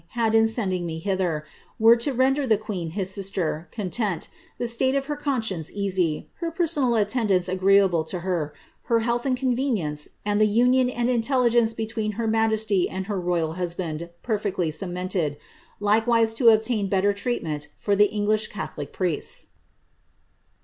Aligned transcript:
had 0.17 0.33
in 0.33 0.47
sending 0.47 0.83
me 0.87 0.97
hither, 0.97 1.45
were 1.77 1.95
to 1.95 2.11
render 2.11 2.47
the 2.47 2.57
queen, 2.57 2.89
his 2.97 3.11
sister, 3.11 3.69
con 3.71 3.91
'onu, 3.91 4.27
the 4.57 4.67
state 4.67 4.95
of 4.95 5.05
her 5.05 5.15
conscience 5.15 5.69
easy, 5.73 6.27
her 6.39 6.49
personal 6.49 6.95
attendants 6.95 7.47
agreeable 7.47 8.03
t'> 8.03 8.17
her, 8.21 8.51
her 8.85 9.01
health 9.01 9.27
and 9.27 9.37
convenience, 9.37 10.07
and 10.25 10.41
the 10.41 10.47
union 10.47 10.89
and 10.89 11.07
intelligence 11.07 11.75
be 11.75 11.87
'ween 11.95 12.13
her 12.13 12.25
majesty 12.25 12.89
and 12.89 13.05
her 13.05 13.21
royal 13.21 13.53
husband 13.61 14.09
perfectedly 14.23 14.71
cemented, 14.71 15.37
likewise 15.79 16.33
to 16.33 16.49
obtain 16.49 16.89
better 16.89 17.13
treatment 17.13 17.67
for 17.77 17.95
the 17.95 18.05
English 18.09 18.47
catholic 18.47 18.91
priests." 18.91 19.45